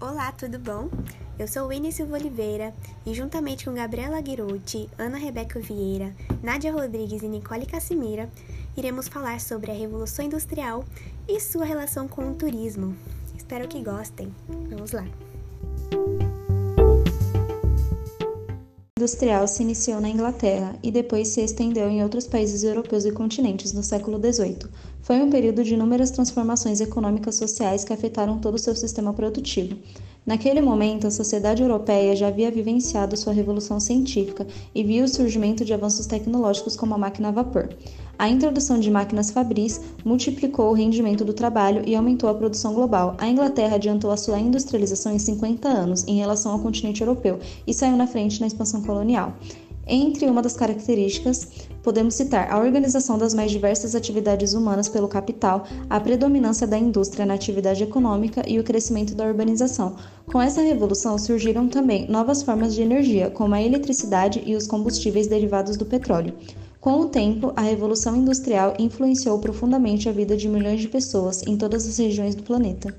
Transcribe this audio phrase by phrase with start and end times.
[0.00, 0.88] Olá, tudo bom?
[1.36, 2.72] Eu sou Winnie Silva Oliveira
[3.04, 8.30] e, juntamente com Gabriela Guirouti, Ana Rebeca Vieira, Nádia Rodrigues e Nicole Cassimira,
[8.76, 10.84] iremos falar sobre a Revolução Industrial
[11.26, 12.96] e sua relação com o turismo.
[13.36, 14.32] Espero que gostem.
[14.70, 15.04] Vamos lá!
[19.08, 23.72] Industrial se iniciou na Inglaterra e depois se estendeu em outros países europeus e continentes
[23.72, 24.68] no século XVIII.
[25.00, 29.78] Foi um período de inúmeras transformações econômicas sociais que afetaram todo o seu sistema produtivo.
[30.26, 35.64] Naquele momento, a sociedade europeia já havia vivenciado sua revolução científica e viu o surgimento
[35.64, 37.70] de avanços tecnológicos como a máquina a vapor.
[38.18, 43.14] A introdução de máquinas fabris multiplicou o rendimento do trabalho e aumentou a produção global.
[43.16, 47.72] A Inglaterra adiantou a sua industrialização em 50 anos em relação ao continente europeu e
[47.72, 49.34] saiu na frente na expansão colonial.
[49.86, 51.48] Entre uma das características,
[51.80, 57.24] podemos citar a organização das mais diversas atividades humanas pelo capital, a predominância da indústria
[57.24, 59.94] na atividade econômica e o crescimento da urbanização.
[60.26, 65.28] Com essa revolução surgiram também novas formas de energia, como a eletricidade e os combustíveis
[65.28, 66.34] derivados do petróleo.
[66.80, 71.58] Com o tempo, a Revolução Industrial influenciou profundamente a vida de milhões de pessoas em
[71.58, 72.94] todas as regiões do planeta.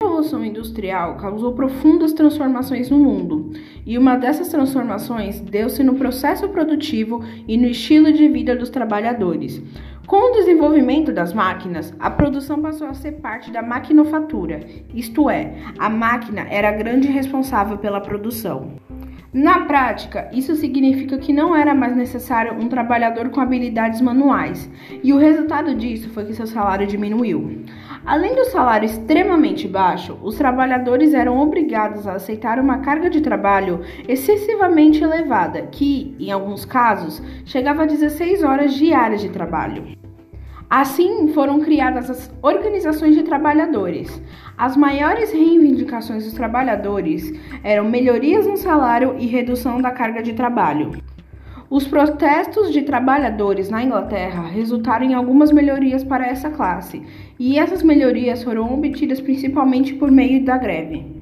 [0.00, 3.52] A Revolução Industrial causou profundas transformações no mundo,
[3.84, 9.62] e uma dessas transformações deu-se no processo produtivo e no estilo de vida dos trabalhadores.
[10.06, 14.60] Com o desenvolvimento das máquinas, a produção passou a ser parte da maquinofatura,
[14.94, 18.87] isto é, a máquina era a grande responsável pela produção.
[19.32, 24.70] Na prática, isso significa que não era mais necessário um trabalhador com habilidades manuais,
[25.04, 27.62] e o resultado disso foi que seu salário diminuiu.
[28.06, 33.82] Além do salário extremamente baixo, os trabalhadores eram obrigados a aceitar uma carga de trabalho
[34.08, 40.07] excessivamente elevada, que, em alguns casos, chegava a 16 horas diárias de trabalho.
[40.70, 44.20] Assim, foram criadas as organizações de trabalhadores.
[44.56, 47.32] As maiores reivindicações dos trabalhadores
[47.64, 50.92] eram melhorias no salário e redução da carga de trabalho.
[51.70, 57.02] Os protestos de trabalhadores na Inglaterra resultaram em algumas melhorias para essa classe,
[57.38, 61.17] e essas melhorias foram obtidas principalmente por meio da greve.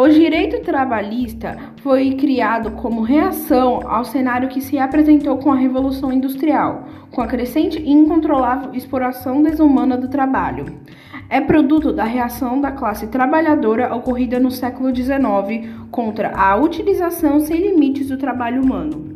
[0.00, 6.10] O direito trabalhista foi criado como reação ao cenário que se apresentou com a Revolução
[6.10, 10.80] Industrial, com a crescente e incontrolável exploração desumana do trabalho.
[11.28, 17.60] É produto da reação da classe trabalhadora ocorrida no século XIX contra a utilização sem
[17.60, 19.12] limites do trabalho humano.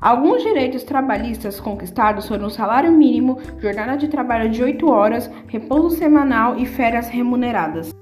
[0.00, 5.90] Alguns direitos trabalhistas conquistados foram o salário mínimo, jornada de trabalho de 8 horas, repouso
[5.90, 7.92] semanal e férias remuneradas.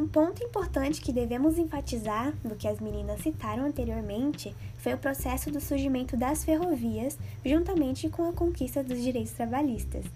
[0.00, 5.50] Um ponto importante que devemos enfatizar, do que as meninas citaram anteriormente, foi o processo
[5.50, 10.06] do surgimento das ferrovias, juntamente com a conquista dos direitos trabalhistas.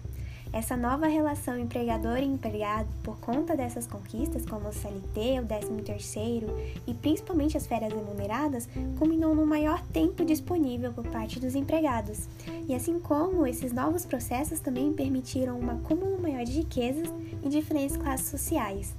[0.51, 6.49] Essa nova relação empregador e empregado, por conta dessas conquistas, como o CLT, o 13º
[6.87, 12.27] e principalmente as férias remuneradas, culminou no maior tempo disponível por parte dos empregados.
[12.67, 17.07] E assim como esses novos processos também permitiram um acúmulo maior de riquezas
[17.43, 18.95] em diferentes classes sociais.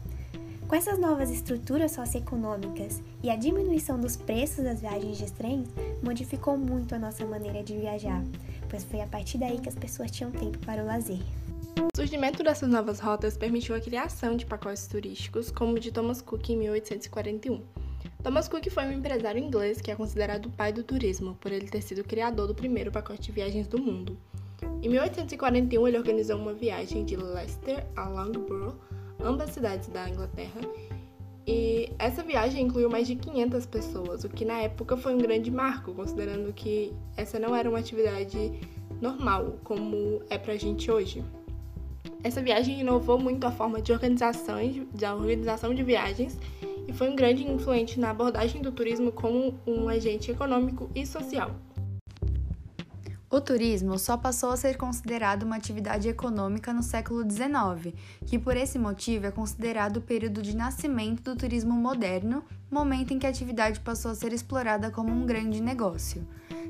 [0.69, 5.69] Com essas novas estruturas socioeconômicas e a diminuição dos preços das viagens de trens,
[6.03, 8.21] modificou muito a nossa maneira de viajar,
[8.69, 11.21] pois foi a partir daí que as pessoas tinham tempo para o lazer.
[11.79, 16.21] O surgimento dessas novas rotas permitiu a criação de pacotes turísticos, como o de Thomas
[16.21, 17.63] Cook em 1841.
[18.25, 21.69] Thomas Cook foi um empresário inglês que é considerado o pai do turismo, por ele
[21.69, 24.19] ter sido criador do primeiro pacote de viagens do mundo.
[24.83, 28.75] Em 1841, ele organizou uma viagem de Leicester a Loughborough
[29.21, 30.61] ambas cidades da Inglaterra.
[31.47, 35.51] E essa viagem incluiu mais de 500 pessoas, o que na época foi um grande
[35.51, 38.53] marco, considerando que essa não era uma atividade
[39.01, 41.25] normal, como é pra gente hoje.
[42.25, 44.57] Essa viagem inovou muito a forma de organização,
[44.93, 46.37] de organização de viagens
[46.89, 51.53] e foi um grande influente na abordagem do turismo como um agente econômico e social.
[53.37, 57.95] O turismo só passou a ser considerado uma atividade econômica no século XIX,
[58.25, 63.19] que por esse motivo é considerado o período de nascimento do turismo moderno, momento em
[63.19, 66.27] que a atividade passou a ser explorada como um grande negócio.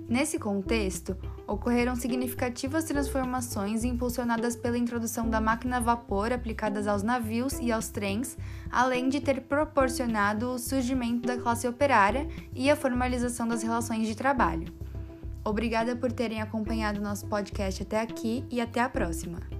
[0.08, 7.60] Nesse contexto, ocorreram significativas transformações impulsionadas pela introdução da máquina a vapor aplicadas aos navios
[7.60, 8.36] e aos trens,
[8.72, 14.16] além de ter proporcionado o surgimento da classe operária e a formalização das relações de
[14.16, 14.66] trabalho.
[15.46, 19.55] Obrigada por terem acompanhado nosso podcast até aqui e até a próxima!